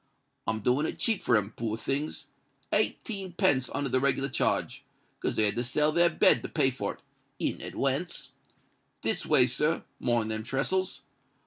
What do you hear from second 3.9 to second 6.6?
reg'lar charge, 'cause they had to sell their bed to